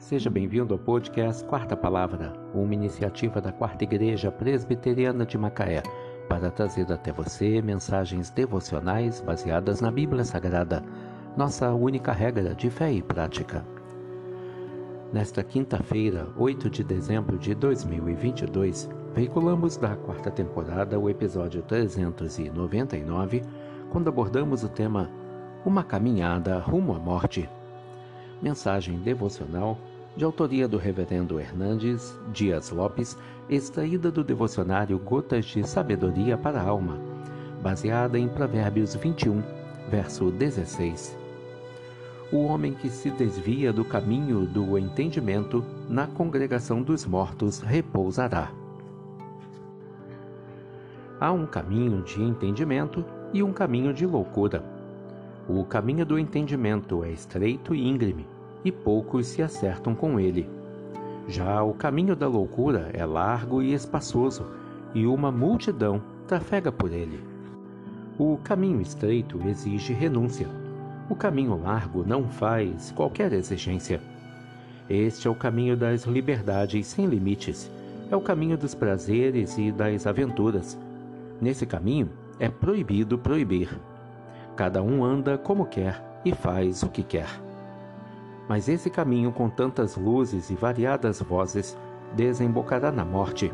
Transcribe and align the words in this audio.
Seja 0.00 0.30
bem-vindo 0.30 0.72
ao 0.72 0.78
podcast 0.78 1.44
Quarta 1.44 1.76
Palavra, 1.76 2.32
uma 2.54 2.72
iniciativa 2.72 3.38
da 3.38 3.52
Quarta 3.52 3.84
Igreja 3.84 4.32
Presbiteriana 4.32 5.26
de 5.26 5.36
Macaé, 5.36 5.82
para 6.26 6.50
trazer 6.50 6.90
até 6.90 7.12
você 7.12 7.60
mensagens 7.60 8.30
devocionais 8.30 9.20
baseadas 9.20 9.82
na 9.82 9.90
Bíblia 9.90 10.24
Sagrada, 10.24 10.82
nossa 11.36 11.70
única 11.74 12.12
regra 12.12 12.54
de 12.54 12.70
fé 12.70 12.90
e 12.90 13.02
prática. 13.02 13.62
Nesta 15.12 15.44
quinta-feira, 15.44 16.28
8 16.34 16.70
de 16.70 16.82
dezembro 16.82 17.38
de 17.38 17.54
2022, 17.54 18.88
veiculamos 19.14 19.76
da 19.76 19.96
quarta 19.96 20.30
temporada 20.30 20.98
o 20.98 21.10
episódio 21.10 21.60
399, 21.62 23.42
quando 23.90 24.08
abordamos 24.08 24.64
o 24.64 24.68
tema 24.68 25.10
Uma 25.62 25.84
caminhada 25.84 26.58
rumo 26.58 26.94
à 26.94 26.98
morte. 26.98 27.46
Mensagem 28.42 28.98
devocional 28.98 29.78
de 30.16 30.24
autoria 30.24 30.66
do 30.66 30.76
Reverendo 30.76 31.38
Hernandes 31.38 32.18
Dias 32.32 32.70
Lopes, 32.70 33.16
extraída 33.48 34.10
do 34.10 34.24
devocionário 34.24 34.98
Gotas 34.98 35.44
de 35.44 35.66
Sabedoria 35.66 36.36
para 36.36 36.60
a 36.60 36.64
Alma, 36.64 36.98
baseada 37.62 38.18
em 38.18 38.28
Provérbios 38.28 38.94
21, 38.94 39.42
verso 39.90 40.30
16. 40.30 41.18
O 42.32 42.44
homem 42.44 42.72
que 42.72 42.88
se 42.88 43.10
desvia 43.10 43.72
do 43.72 43.84
caminho 43.84 44.46
do 44.46 44.78
entendimento, 44.78 45.64
na 45.88 46.06
congregação 46.06 46.82
dos 46.82 47.04
mortos 47.04 47.60
repousará. 47.60 48.52
Há 51.20 51.32
um 51.32 51.44
caminho 51.44 52.02
de 52.02 52.22
entendimento 52.22 53.04
e 53.32 53.42
um 53.42 53.52
caminho 53.52 53.92
de 53.92 54.06
loucura. 54.06 54.79
O 55.48 55.64
caminho 55.64 56.06
do 56.06 56.18
entendimento 56.18 57.02
é 57.04 57.10
estreito 57.10 57.74
e 57.74 57.88
íngreme 57.88 58.26
e 58.64 58.70
poucos 58.70 59.26
se 59.26 59.42
acertam 59.42 59.94
com 59.94 60.18
ele. 60.20 60.48
Já 61.28 61.62
o 61.62 61.72
caminho 61.72 62.16
da 62.16 62.26
loucura 62.26 62.90
é 62.92 63.04
largo 63.04 63.62
e 63.62 63.72
espaçoso, 63.72 64.46
e 64.94 65.06
uma 65.06 65.30
multidão 65.30 66.02
trafega 66.26 66.72
por 66.72 66.92
ele. 66.92 67.20
O 68.18 68.36
caminho 68.38 68.80
estreito 68.80 69.40
exige 69.46 69.92
renúncia. 69.92 70.48
O 71.08 71.14
caminho 71.14 71.60
largo 71.60 72.04
não 72.04 72.28
faz 72.28 72.90
qualquer 72.92 73.32
exigência. 73.32 74.00
Este 74.88 75.28
é 75.28 75.30
o 75.30 75.34
caminho 75.34 75.76
das 75.76 76.04
liberdades 76.04 76.86
sem 76.88 77.06
limites. 77.06 77.70
É 78.10 78.16
o 78.16 78.20
caminho 78.20 78.58
dos 78.58 78.74
prazeres 78.74 79.56
e 79.56 79.70
das 79.70 80.06
aventuras. 80.06 80.76
Nesse 81.40 81.64
caminho 81.64 82.10
é 82.38 82.48
proibido 82.48 83.16
proibir. 83.16 83.70
Cada 84.60 84.82
um 84.82 85.02
anda 85.02 85.38
como 85.38 85.64
quer 85.64 86.04
e 86.22 86.34
faz 86.34 86.82
o 86.82 86.90
que 86.90 87.02
quer. 87.02 87.30
Mas 88.46 88.68
esse 88.68 88.90
caminho 88.90 89.32
com 89.32 89.48
tantas 89.48 89.96
luzes 89.96 90.50
e 90.50 90.54
variadas 90.54 91.22
vozes 91.22 91.74
desembocará 92.14 92.92
na 92.92 93.02
morte. 93.02 93.50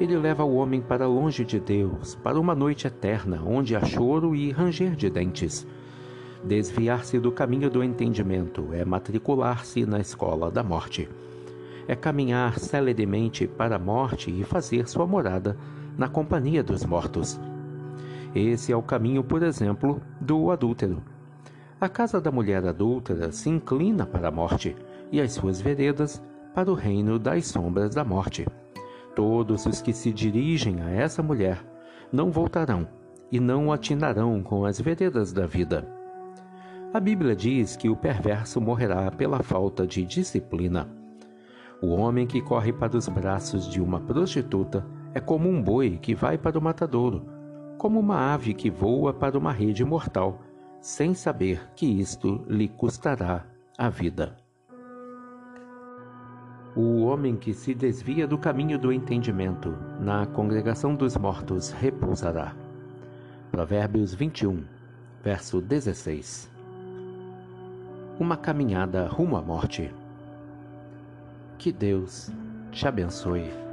Ele 0.00 0.16
leva 0.16 0.42
o 0.42 0.56
homem 0.56 0.80
para 0.80 1.06
longe 1.06 1.44
de 1.44 1.60
Deus, 1.60 2.16
para 2.16 2.40
uma 2.40 2.52
noite 2.52 2.88
eterna, 2.88 3.40
onde 3.46 3.76
há 3.76 3.84
choro 3.84 4.34
e 4.34 4.50
ranger 4.50 4.96
de 4.96 5.08
dentes. 5.08 5.64
Desviar-se 6.42 7.20
do 7.20 7.30
caminho 7.30 7.70
do 7.70 7.84
entendimento 7.84 8.70
é 8.72 8.84
matricular-se 8.84 9.86
na 9.86 10.00
escola 10.00 10.50
da 10.50 10.64
morte. 10.64 11.08
É 11.86 11.94
caminhar 11.94 12.58
celeremente 12.58 13.46
para 13.46 13.76
a 13.76 13.78
morte 13.78 14.32
e 14.32 14.42
fazer 14.42 14.88
sua 14.88 15.06
morada 15.06 15.56
na 15.96 16.08
companhia 16.08 16.64
dos 16.64 16.84
mortos. 16.84 17.38
Esse 18.34 18.72
é 18.72 18.76
o 18.76 18.82
caminho, 18.82 19.24
por 19.24 19.42
exemplo, 19.42 20.00
do 20.20 20.50
adúltero 20.50 21.02
a 21.80 21.88
casa 21.88 22.20
da 22.20 22.32
mulher 22.32 22.66
adúltera 22.66 23.30
se 23.30 23.48
inclina 23.48 24.04
para 24.04 24.28
a 24.28 24.32
morte, 24.32 24.74
e 25.12 25.20
as 25.20 25.32
suas 25.32 25.60
veredas 25.60 26.20
para 26.52 26.70
o 26.70 26.74
reino 26.74 27.20
das 27.20 27.46
sombras 27.46 27.94
da 27.94 28.04
morte. 28.04 28.44
Todos 29.14 29.64
os 29.64 29.80
que 29.80 29.92
se 29.92 30.12
dirigem 30.12 30.82
a 30.82 30.90
essa 30.90 31.22
mulher 31.22 31.64
não 32.12 32.32
voltarão 32.32 32.88
e 33.30 33.38
não 33.38 33.72
atinarão 33.72 34.42
com 34.42 34.64
as 34.64 34.80
veredas 34.80 35.32
da 35.32 35.46
vida. 35.46 35.86
A 36.92 36.98
Bíblia 36.98 37.36
diz 37.36 37.76
que 37.76 37.88
o 37.88 37.96
perverso 37.96 38.60
morrerá 38.60 39.08
pela 39.12 39.40
falta 39.42 39.86
de 39.86 40.04
disciplina. 40.04 40.88
O 41.80 41.90
homem 41.90 42.26
que 42.26 42.40
corre 42.40 42.72
para 42.72 42.96
os 42.96 43.08
braços 43.08 43.68
de 43.68 43.80
uma 43.80 44.00
prostituta 44.00 44.84
é 45.14 45.20
como 45.20 45.48
um 45.48 45.62
boi 45.62 45.96
que 45.96 46.12
vai 46.12 46.36
para 46.36 46.58
o 46.58 46.62
matadouro, 46.62 47.37
como 47.78 48.00
uma 48.00 48.34
ave 48.34 48.52
que 48.52 48.68
voa 48.68 49.14
para 49.14 49.38
uma 49.38 49.52
rede 49.52 49.84
mortal 49.84 50.40
sem 50.80 51.14
saber 51.14 51.70
que 51.74 51.86
isto 51.86 52.44
lhe 52.48 52.68
custará 52.68 53.44
a 53.76 53.88
vida. 53.88 54.36
O 56.76 57.02
homem 57.04 57.36
que 57.36 57.54
se 57.54 57.74
desvia 57.74 58.26
do 58.26 58.36
caminho 58.36 58.78
do 58.78 58.92
entendimento, 58.92 59.74
na 60.00 60.26
congregação 60.26 60.94
dos 60.94 61.16
mortos 61.16 61.70
repousará. 61.70 62.54
Provérbios 63.50 64.14
21, 64.14 64.64
verso 65.22 65.60
16. 65.60 66.50
Uma 68.18 68.36
caminhada 68.36 69.06
rumo 69.06 69.36
à 69.36 69.42
morte. 69.42 69.92
Que 71.56 71.72
Deus 71.72 72.30
te 72.70 72.86
abençoe. 72.86 73.67